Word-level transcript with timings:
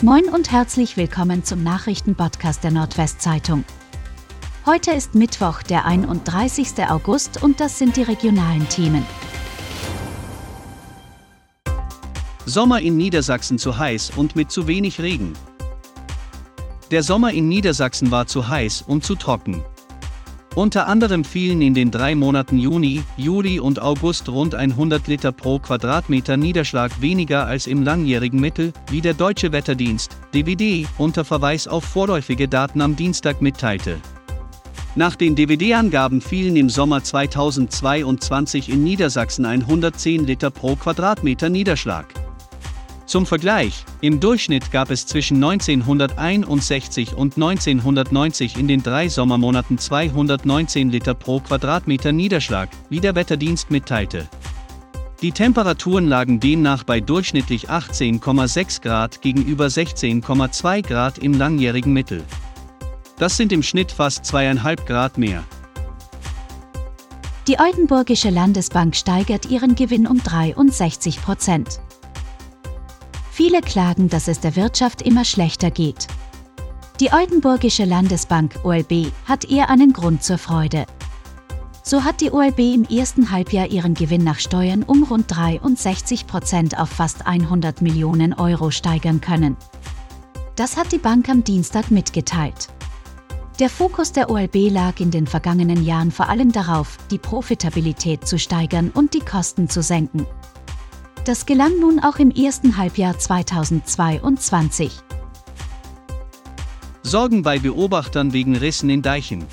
Moin 0.00 0.28
und 0.28 0.52
herzlich 0.52 0.96
willkommen 0.96 1.42
zum 1.42 1.64
Nachrichtenpodcast 1.64 2.62
der 2.62 2.70
Nordwestzeitung. 2.70 3.64
Heute 4.64 4.92
ist 4.92 5.16
Mittwoch, 5.16 5.64
der 5.64 5.86
31. 5.86 6.88
August 6.88 7.42
und 7.42 7.58
das 7.58 7.80
sind 7.80 7.96
die 7.96 8.04
regionalen 8.04 8.68
Themen. 8.68 9.04
Sommer 12.46 12.80
in 12.80 12.96
Niedersachsen 12.96 13.58
zu 13.58 13.76
heiß 13.76 14.12
und 14.14 14.36
mit 14.36 14.52
zu 14.52 14.68
wenig 14.68 15.00
Regen. 15.00 15.32
Der 16.92 17.02
Sommer 17.02 17.32
in 17.32 17.48
Niedersachsen 17.48 18.12
war 18.12 18.28
zu 18.28 18.46
heiß 18.46 18.82
und 18.82 19.02
zu 19.02 19.16
trocken. 19.16 19.64
Unter 20.58 20.88
anderem 20.88 21.22
fielen 21.22 21.62
in 21.62 21.72
den 21.72 21.92
drei 21.92 22.16
Monaten 22.16 22.58
Juni, 22.58 23.04
Juli 23.16 23.60
und 23.60 23.80
August 23.80 24.28
rund 24.28 24.56
100 24.56 25.06
Liter 25.06 25.30
pro 25.30 25.60
Quadratmeter 25.60 26.36
Niederschlag 26.36 27.00
weniger 27.00 27.46
als 27.46 27.68
im 27.68 27.84
langjährigen 27.84 28.40
Mittel, 28.40 28.72
wie 28.90 29.00
der 29.00 29.14
Deutsche 29.14 29.52
Wetterdienst, 29.52 30.16
DWD, 30.34 30.88
unter 30.98 31.24
Verweis 31.24 31.68
auf 31.68 31.84
vorläufige 31.84 32.48
Daten 32.48 32.80
am 32.80 32.96
Dienstag 32.96 33.40
mitteilte. 33.40 33.98
Nach 34.96 35.14
den 35.14 35.36
DWD-Angaben 35.36 36.20
fielen 36.20 36.56
im 36.56 36.70
Sommer 36.70 37.04
2022 37.04 38.68
in 38.68 38.82
Niedersachsen 38.82 39.46
110 39.46 40.26
Liter 40.26 40.50
pro 40.50 40.74
Quadratmeter 40.74 41.50
Niederschlag. 41.50 42.27
Zum 43.08 43.24
Vergleich, 43.24 43.86
im 44.02 44.20
Durchschnitt 44.20 44.70
gab 44.70 44.90
es 44.90 45.06
zwischen 45.06 45.42
1961 45.42 47.14
und 47.14 47.36
1990 47.36 48.58
in 48.58 48.68
den 48.68 48.82
drei 48.82 49.08
Sommermonaten 49.08 49.78
219 49.78 50.90
Liter 50.90 51.14
pro 51.14 51.40
Quadratmeter 51.40 52.12
Niederschlag, 52.12 52.68
wie 52.90 53.00
der 53.00 53.14
Wetterdienst 53.14 53.70
mitteilte. 53.70 54.28
Die 55.22 55.32
Temperaturen 55.32 56.06
lagen 56.06 56.38
demnach 56.38 56.84
bei 56.84 57.00
durchschnittlich 57.00 57.70
18,6 57.70 58.82
Grad 58.82 59.22
gegenüber 59.22 59.68
16,2 59.68 60.86
Grad 60.86 61.16
im 61.16 61.32
langjährigen 61.32 61.94
Mittel. 61.94 62.22
Das 63.16 63.38
sind 63.38 63.52
im 63.52 63.62
Schnitt 63.62 63.90
fast 63.90 64.26
zweieinhalb 64.26 64.84
Grad 64.84 65.16
mehr. 65.16 65.44
Die 67.48 67.58
Oldenburgische 67.58 68.28
Landesbank 68.28 68.94
steigert 68.94 69.46
ihren 69.46 69.76
Gewinn 69.76 70.06
um 70.06 70.22
63 70.22 71.22
Prozent. 71.22 71.80
Viele 73.38 73.60
klagen, 73.60 74.08
dass 74.08 74.26
es 74.26 74.40
der 74.40 74.56
Wirtschaft 74.56 75.00
immer 75.00 75.24
schlechter 75.24 75.70
geht. 75.70 76.08
Die 76.98 77.12
Oldenburgische 77.12 77.84
Landesbank 77.84 78.56
OLB 78.64 79.12
hat 79.26 79.44
eher 79.44 79.70
einen 79.70 79.92
Grund 79.92 80.24
zur 80.24 80.38
Freude. 80.38 80.86
So 81.84 82.02
hat 82.02 82.20
die 82.20 82.32
OLB 82.32 82.58
im 82.58 82.84
ersten 82.84 83.30
Halbjahr 83.30 83.68
ihren 83.68 83.94
Gewinn 83.94 84.24
nach 84.24 84.40
Steuern 84.40 84.82
um 84.82 85.04
rund 85.04 85.26
63 85.28 86.26
Prozent 86.26 86.80
auf 86.80 86.88
fast 86.88 87.28
100 87.28 87.80
Millionen 87.80 88.34
Euro 88.34 88.72
steigern 88.72 89.20
können. 89.20 89.56
Das 90.56 90.76
hat 90.76 90.90
die 90.90 90.98
Bank 90.98 91.28
am 91.28 91.44
Dienstag 91.44 91.92
mitgeteilt. 91.92 92.66
Der 93.60 93.70
Fokus 93.70 94.10
der 94.10 94.30
OLB 94.30 94.68
lag 94.68 94.98
in 94.98 95.12
den 95.12 95.28
vergangenen 95.28 95.84
Jahren 95.84 96.10
vor 96.10 96.28
allem 96.28 96.50
darauf, 96.50 96.96
die 97.12 97.18
Profitabilität 97.18 98.26
zu 98.26 98.36
steigern 98.36 98.90
und 98.92 99.14
die 99.14 99.20
Kosten 99.20 99.68
zu 99.68 99.80
senken. 99.80 100.26
Das 101.28 101.44
gelang 101.44 101.78
nun 101.78 102.00
auch 102.00 102.16
im 102.16 102.30
ersten 102.30 102.78
Halbjahr 102.78 103.18
2022. 103.18 104.92
Sorgen 107.02 107.42
bei 107.42 107.58
Beobachtern 107.58 108.32
wegen 108.32 108.56
Rissen 108.56 108.88
in 108.88 109.02
Deichen. 109.02 109.44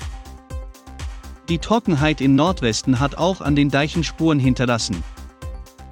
Die 1.50 1.58
Trockenheit 1.58 2.22
im 2.22 2.34
Nordwesten 2.34 2.98
hat 2.98 3.18
auch 3.18 3.42
an 3.42 3.54
den 3.54 3.68
Deichen 3.68 4.04
Spuren 4.04 4.38
hinterlassen. 4.38 5.04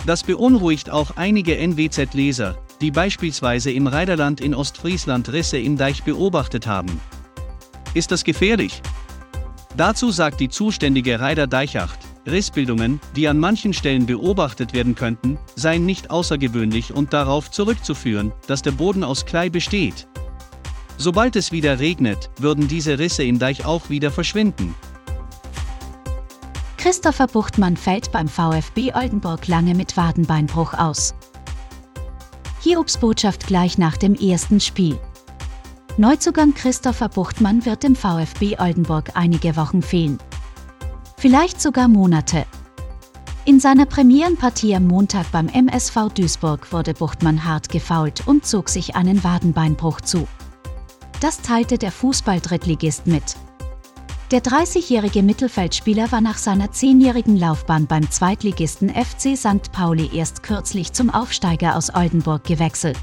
Das 0.06 0.22
beunruhigt 0.22 0.88
auch 0.88 1.18
einige 1.18 1.58
NWZ-Leser, 1.58 2.56
die 2.80 2.90
beispielsweise 2.90 3.70
im 3.70 3.86
Reiderland 3.86 4.40
in 4.40 4.54
Ostfriesland 4.54 5.30
Risse 5.34 5.58
im 5.58 5.76
Deich 5.76 6.02
beobachtet 6.02 6.66
haben. 6.66 6.98
Ist 7.92 8.10
das 8.10 8.24
gefährlich? 8.24 8.80
Dazu 9.76 10.10
sagt 10.10 10.40
die 10.40 10.48
zuständige 10.48 11.20
Reider 11.20 11.46
Deichacht, 11.46 11.98
Rissbildungen, 12.26 13.00
die 13.16 13.28
an 13.28 13.38
manchen 13.38 13.72
Stellen 13.72 14.06
beobachtet 14.06 14.72
werden 14.72 14.94
könnten, 14.94 15.38
seien 15.56 15.84
nicht 15.84 16.10
außergewöhnlich 16.10 16.92
und 16.92 17.12
darauf 17.12 17.50
zurückzuführen, 17.50 18.32
dass 18.46 18.62
der 18.62 18.72
Boden 18.72 19.04
aus 19.04 19.26
Klei 19.26 19.50
besteht. 19.50 20.06
Sobald 20.96 21.36
es 21.36 21.52
wieder 21.52 21.80
regnet, 21.80 22.30
würden 22.38 22.68
diese 22.68 22.98
Risse 22.98 23.24
im 23.24 23.38
Deich 23.38 23.64
auch 23.64 23.90
wieder 23.90 24.10
verschwinden. 24.10 24.74
Christopher 26.76 27.26
Buchtmann 27.26 27.76
fällt 27.76 28.12
beim 28.12 28.28
VfB 28.28 28.92
Oldenburg 28.94 29.48
lange 29.48 29.74
mit 29.74 29.96
Wadenbeinbruch 29.96 30.74
aus. 30.74 31.14
Hiobs 32.62 32.98
Botschaft 32.98 33.46
gleich 33.46 33.78
nach 33.78 33.96
dem 33.96 34.14
ersten 34.14 34.60
Spiel. 34.60 34.98
Neuzugang 35.96 36.54
Christopher 36.54 37.08
Buchtmann 37.08 37.64
wird 37.64 37.82
dem 37.82 37.96
VfB 37.96 38.56
Oldenburg 38.58 39.10
einige 39.14 39.56
Wochen 39.56 39.82
fehlen 39.82 40.18
vielleicht 41.24 41.58
sogar 41.58 41.88
Monate. 41.88 42.44
In 43.46 43.58
seiner 43.58 43.86
Premierenpartie 43.86 44.76
am 44.76 44.86
Montag 44.86 45.32
beim 45.32 45.48
MSV 45.48 46.10
Duisburg 46.14 46.70
wurde 46.70 46.92
Buchtmann 46.92 47.46
hart 47.46 47.70
gefault 47.70 48.26
und 48.26 48.44
zog 48.44 48.68
sich 48.68 48.94
einen 48.94 49.24
Wadenbeinbruch 49.24 50.02
zu. 50.02 50.28
Das 51.20 51.40
teilte 51.40 51.78
der 51.78 51.92
Fußball-Drittligist 51.92 53.06
mit. 53.06 53.36
Der 54.32 54.42
30-jährige 54.42 55.22
Mittelfeldspieler 55.22 56.12
war 56.12 56.20
nach 56.20 56.36
seiner 56.36 56.72
zehnjährigen 56.72 57.38
Laufbahn 57.38 57.86
beim 57.86 58.10
Zweitligisten 58.10 58.90
FC 58.90 59.34
St. 59.34 59.72
Pauli 59.72 60.10
erst 60.12 60.42
kürzlich 60.42 60.92
zum 60.92 61.08
Aufsteiger 61.08 61.76
aus 61.76 61.94
Oldenburg 61.94 62.44
gewechselt. 62.44 63.00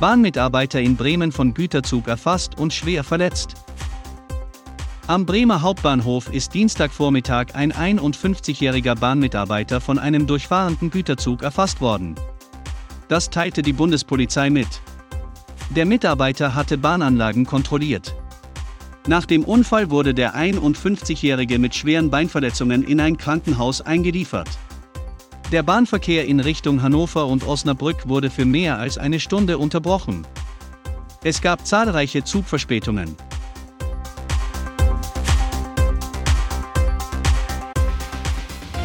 Bahnmitarbeiter 0.00 0.82
in 0.82 0.96
Bremen 0.96 1.32
von 1.32 1.54
Güterzug 1.54 2.08
erfasst 2.08 2.58
und 2.58 2.74
schwer 2.74 3.04
verletzt. 3.04 3.56
Am 5.10 5.26
Bremer 5.26 5.60
Hauptbahnhof 5.60 6.32
ist 6.32 6.54
Dienstagvormittag 6.54 7.56
ein 7.56 7.72
51-jähriger 7.72 8.94
Bahnmitarbeiter 8.94 9.80
von 9.80 9.98
einem 9.98 10.28
durchfahrenden 10.28 10.88
Güterzug 10.88 11.42
erfasst 11.42 11.80
worden. 11.80 12.14
Das 13.08 13.28
teilte 13.28 13.62
die 13.62 13.72
Bundespolizei 13.72 14.50
mit. 14.50 14.68
Der 15.70 15.84
Mitarbeiter 15.84 16.54
hatte 16.54 16.78
Bahnanlagen 16.78 17.44
kontrolliert. 17.44 18.14
Nach 19.08 19.26
dem 19.26 19.42
Unfall 19.42 19.90
wurde 19.90 20.14
der 20.14 20.36
51-jährige 20.36 21.58
mit 21.58 21.74
schweren 21.74 22.08
Beinverletzungen 22.08 22.84
in 22.84 23.00
ein 23.00 23.16
Krankenhaus 23.16 23.80
eingeliefert. 23.80 24.60
Der 25.50 25.64
Bahnverkehr 25.64 26.24
in 26.28 26.38
Richtung 26.38 26.82
Hannover 26.82 27.26
und 27.26 27.44
Osnabrück 27.44 28.06
wurde 28.08 28.30
für 28.30 28.44
mehr 28.44 28.78
als 28.78 28.96
eine 28.96 29.18
Stunde 29.18 29.58
unterbrochen. 29.58 30.24
Es 31.24 31.42
gab 31.42 31.66
zahlreiche 31.66 32.22
Zugverspätungen. 32.22 33.16